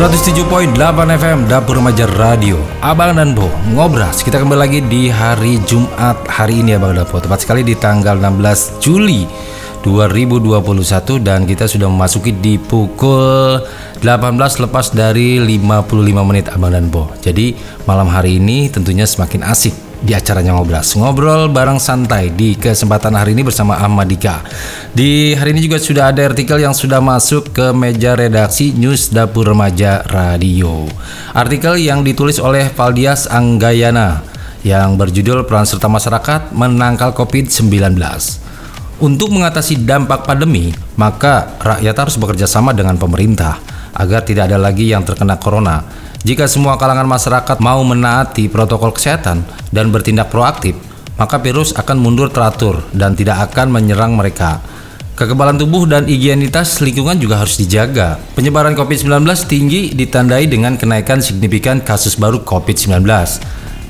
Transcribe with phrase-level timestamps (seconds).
[0.00, 0.80] 107.8
[1.12, 2.56] FM Dapur Remaja Radio.
[2.80, 7.20] Abang dan Bo Ngobras Kita kembali lagi di hari Jumat Hari ini Abang dan Bo.
[7.20, 9.28] Tepat sekali di tanggal 16 Juli
[9.84, 13.60] 2021 Dan kita sudah memasuki di pukul
[14.00, 17.12] 18 lepas dari 55 menit Abang dan Bo.
[17.20, 17.52] Jadi
[17.84, 20.96] malam hari ini tentunya semakin asik di acaranya Ngobras.
[20.96, 24.40] Ngobrol bareng santai di kesempatan hari ini bersama Ahmadika.
[24.96, 29.52] Di hari ini juga sudah ada artikel yang sudah masuk ke meja redaksi News Dapur
[29.52, 30.88] Remaja Radio.
[31.36, 34.24] Artikel yang ditulis oleh Valdias Anggayana
[34.64, 37.96] yang berjudul Peran Serta Masyarakat Menangkal COVID-19.
[39.00, 43.56] Untuk mengatasi dampak pandemi, maka rakyat harus bekerja sama dengan pemerintah
[43.96, 49.40] agar tidak ada lagi yang terkena corona jika semua kalangan masyarakat mau menaati protokol kesehatan
[49.72, 50.76] dan bertindak proaktif,
[51.16, 54.60] maka virus akan mundur teratur dan tidak akan menyerang mereka.
[55.16, 58.20] Kekebalan tubuh dan higienitas lingkungan juga harus dijaga.
[58.36, 63.04] Penyebaran COVID-19 tinggi ditandai dengan kenaikan signifikan kasus baru COVID-19.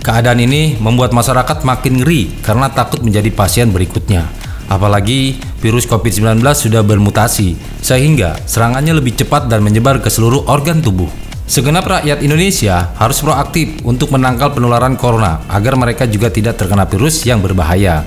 [0.03, 4.27] Keadaan ini membuat masyarakat makin ngeri karena takut menjadi pasien berikutnya.
[4.70, 11.30] Apalagi virus COVID-19 sudah bermutasi, sehingga serangannya lebih cepat dan menyebar ke seluruh organ tubuh.
[11.50, 17.26] Segenap rakyat Indonesia harus proaktif untuk menangkal penularan corona agar mereka juga tidak terkena virus
[17.26, 18.06] yang berbahaya.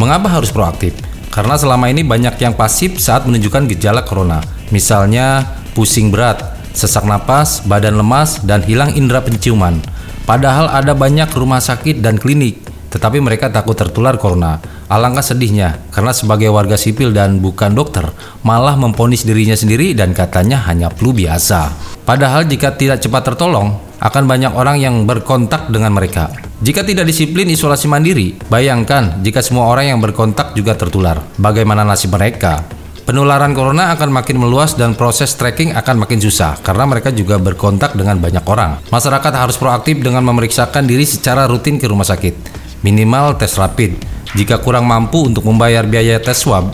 [0.00, 0.96] Mengapa harus proaktif?
[1.28, 4.40] Karena selama ini banyak yang pasif saat menunjukkan gejala corona.
[4.72, 5.44] Misalnya
[5.76, 6.40] pusing berat,
[6.72, 9.76] sesak napas, badan lemas, dan hilang indera penciuman.
[10.24, 12.64] Padahal ada banyak rumah sakit dan klinik,
[12.96, 14.56] tetapi mereka takut tertular corona.
[14.90, 18.10] Alangkah sedihnya, karena sebagai warga sipil dan bukan dokter,
[18.42, 21.70] malah memponis dirinya sendiri dan katanya hanya flu biasa.
[22.02, 26.34] Padahal jika tidak cepat tertolong, akan banyak orang yang berkontak dengan mereka.
[26.58, 31.22] Jika tidak disiplin isolasi mandiri, bayangkan jika semua orang yang berkontak juga tertular.
[31.38, 32.66] Bagaimana nasib mereka?
[33.06, 37.94] Penularan corona akan makin meluas dan proses tracking akan makin susah karena mereka juga berkontak
[37.94, 38.82] dengan banyak orang.
[38.90, 42.69] Masyarakat harus proaktif dengan memeriksakan diri secara rutin ke rumah sakit.
[42.80, 44.00] Minimal tes rapid.
[44.36, 46.70] Jika kurang mampu untuk membayar biaya tes swab,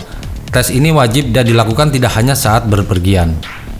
[0.52, 3.36] tes ini wajib dan dilakukan tidak hanya saat berpergian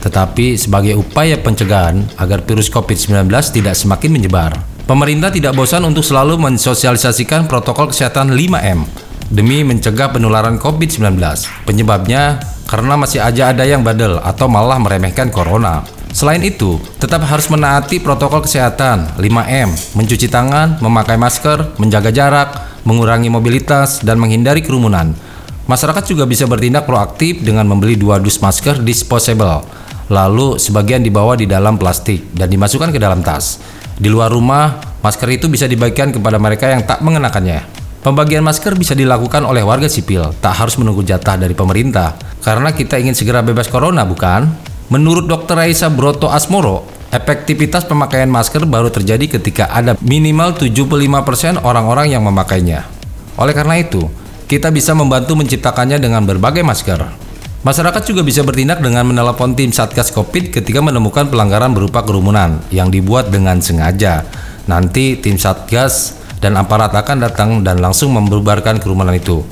[0.07, 4.55] tetapi sebagai upaya pencegahan agar virus COVID-19 tidak semakin menyebar.
[4.87, 8.87] Pemerintah tidak bosan untuk selalu mensosialisasikan protokol kesehatan 5M
[9.35, 11.19] demi mencegah penularan COVID-19.
[11.67, 12.39] Penyebabnya
[12.71, 15.83] karena masih aja ada yang badel atau malah meremehkan corona.
[16.15, 22.49] Selain itu, tetap harus menaati protokol kesehatan 5M, mencuci tangan, memakai masker, menjaga jarak,
[22.87, 25.17] mengurangi mobilitas, dan menghindari kerumunan.
[25.67, 29.67] Masyarakat juga bisa bertindak proaktif dengan membeli dua dus masker disposable
[30.07, 33.59] lalu sebagian dibawa di dalam plastik dan dimasukkan ke dalam tas.
[33.97, 37.65] Di luar rumah, masker itu bisa dibagikan kepada mereka yang tak mengenakannya.
[38.07, 42.15] Pembagian masker bisa dilakukan oleh warga sipil, tak harus menunggu jatah dari pemerintah.
[42.39, 44.47] Karena kita ingin segera bebas corona, bukan?
[44.87, 45.59] Menurut Dr.
[45.59, 52.87] Raisa Broto Asmoro, efektivitas pemakaian masker baru terjadi ketika ada minimal 75% orang-orang yang memakainya.
[53.35, 54.07] Oleh karena itu,
[54.47, 57.03] kita bisa membantu menciptakannya dengan berbagai masker.
[57.67, 62.87] Masyarakat juga bisa bertindak dengan menelepon tim Satgas Covid ketika menemukan pelanggaran berupa kerumunan yang
[62.87, 64.23] dibuat dengan sengaja.
[64.71, 69.43] Nanti tim Satgas dan aparat akan datang dan langsung membubarkan kerumunan itu.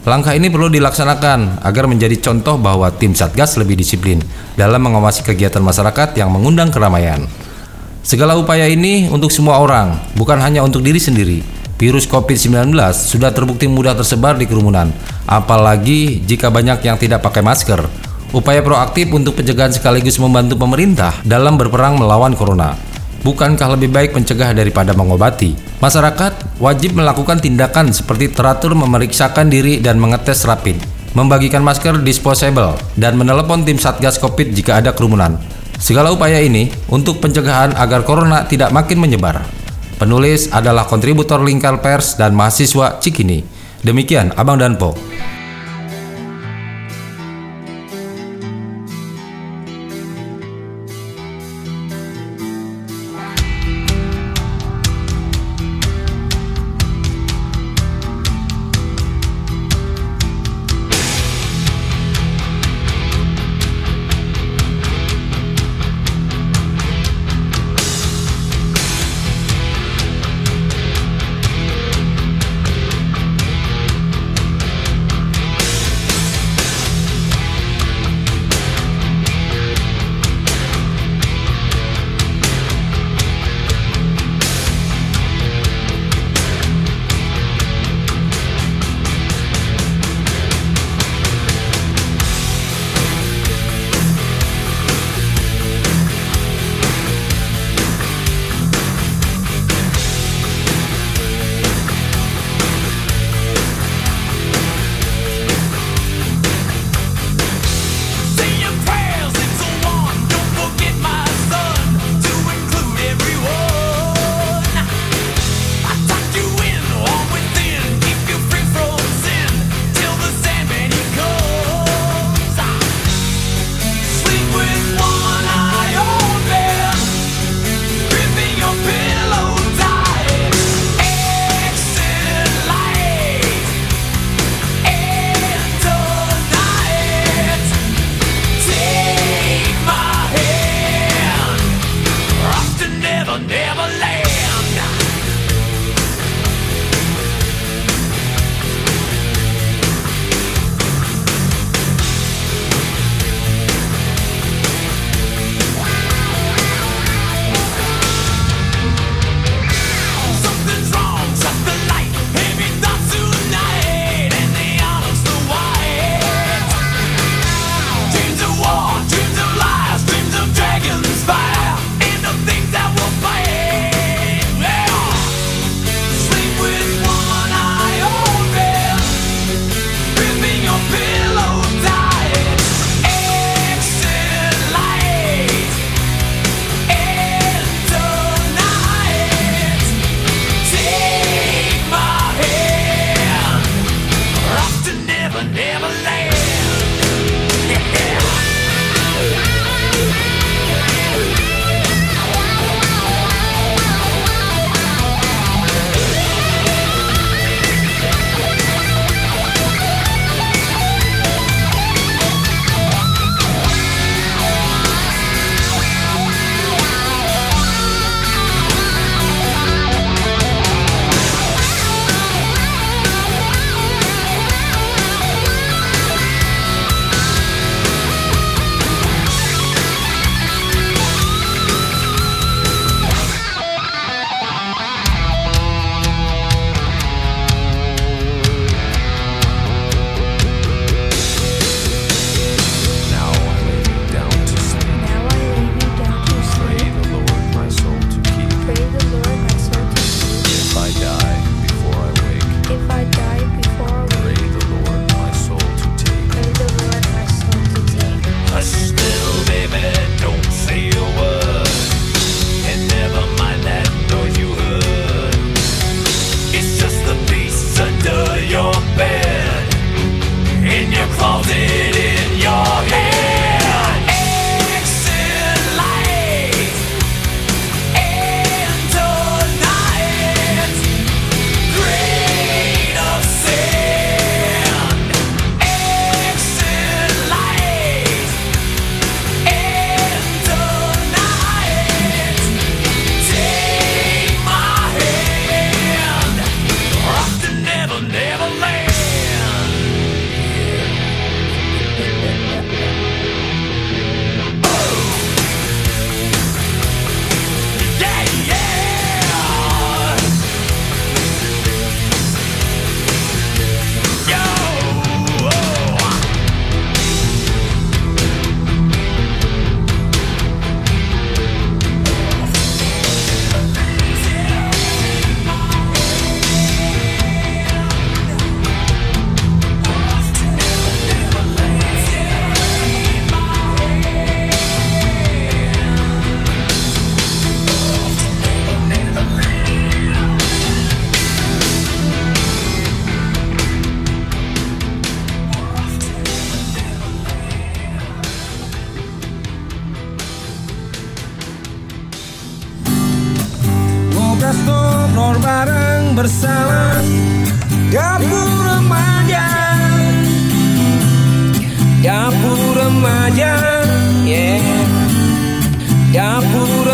[0.00, 4.24] Langkah ini perlu dilaksanakan agar menjadi contoh bahwa tim Satgas lebih disiplin
[4.56, 7.28] dalam mengawasi kegiatan masyarakat yang mengundang keramaian.
[8.00, 13.64] Segala upaya ini untuk semua orang, bukan hanya untuk diri sendiri virus COVID-19 sudah terbukti
[13.64, 14.92] mudah tersebar di kerumunan,
[15.24, 17.88] apalagi jika banyak yang tidak pakai masker.
[18.36, 22.89] Upaya proaktif untuk pencegahan sekaligus membantu pemerintah dalam berperang melawan corona.
[23.20, 25.52] Bukankah lebih baik mencegah daripada mengobati?
[25.84, 30.80] Masyarakat wajib melakukan tindakan seperti teratur memeriksakan diri dan mengetes rapid,
[31.12, 35.36] membagikan masker disposable, dan menelepon tim Satgas COVID jika ada kerumunan.
[35.76, 39.44] Segala upaya ini untuk pencegahan agar corona tidak makin menyebar.
[40.00, 43.44] Penulis adalah kontributor Lingkar Pers dan mahasiswa Cikini.
[43.84, 44.80] Demikian Abang dan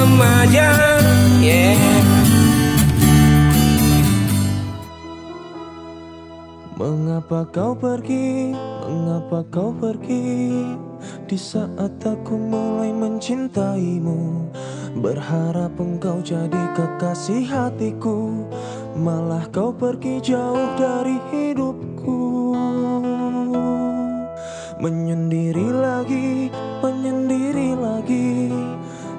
[0.06, 0.68] remaja
[1.42, 1.74] Yeah
[6.76, 8.52] Mengapa kau pergi?
[8.84, 10.52] Mengapa kau pergi?
[11.26, 14.52] Di saat aku mulai mencintaimu
[15.00, 18.46] Berharap engkau jadi kekasih hatiku
[18.94, 22.52] Malah kau pergi jauh dari hidupku
[24.76, 26.52] Menyendiri lagi,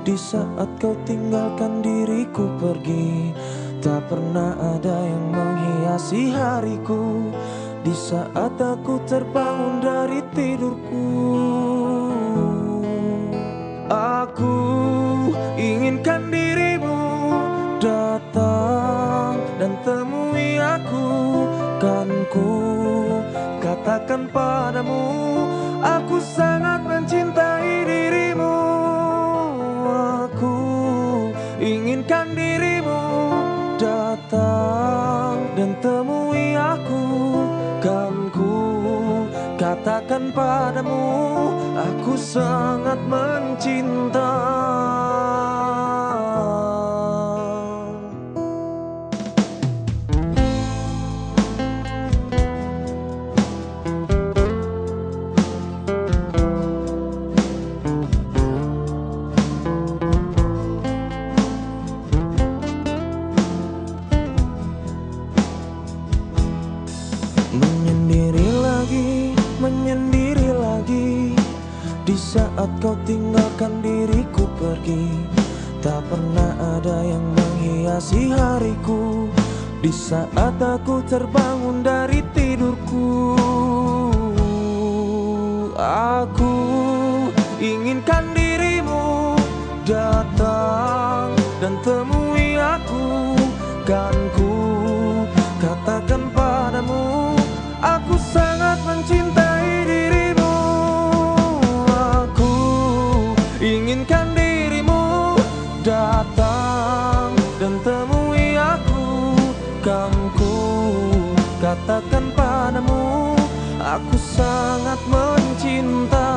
[0.07, 3.35] Di saat kau tinggalkan diriku pergi
[3.83, 7.27] Tak pernah ada yang menghiasi hariku.
[7.83, 11.11] Di saat aku terbangun dari tidurku
[13.91, 14.55] Aku
[15.59, 17.03] inginkan dirimu
[17.83, 21.07] datang dan temui aku.
[21.83, 22.55] Kan ku
[23.59, 25.03] katakan padamu
[25.83, 28.26] Aku sangat mencintai dirimu
[35.57, 37.05] dan temui aku
[37.81, 39.25] Kan ku
[39.57, 41.09] katakan padamu
[41.73, 44.29] Aku sangat mencinta
[72.17, 75.05] saat kau tinggalkan diriku pergi
[75.85, 79.29] Tak pernah ada yang menghiasi hariku.
[79.77, 83.37] Di saat aku terbangun dari tidurku
[86.17, 86.55] Aku
[87.61, 89.37] inginkan dirimu
[89.85, 93.37] datang dan temui aku.
[93.85, 94.57] Kan ku
[95.61, 97.37] katakan padamu
[97.77, 99.36] Aku sangat mencintai
[111.87, 113.31] katakan padamu
[113.79, 116.36] Aku sangat mencinta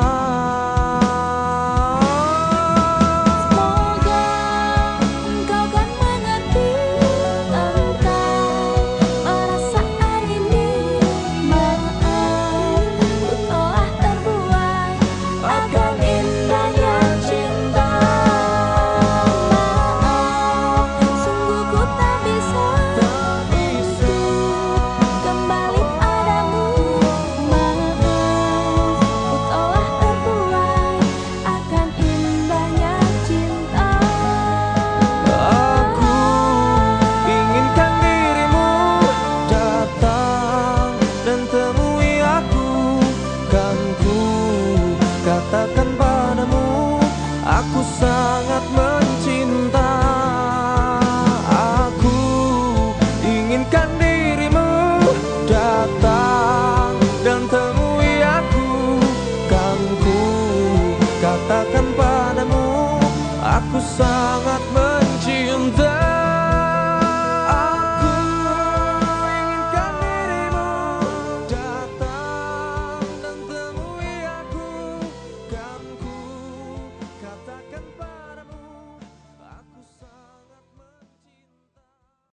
[63.97, 64.50] Kan